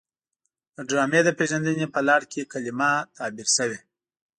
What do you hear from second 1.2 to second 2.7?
د پیژندنې په لړ کې